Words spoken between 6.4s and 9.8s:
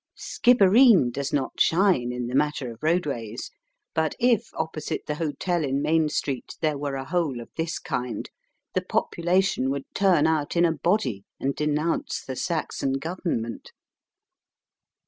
there were a hole of this kind, the population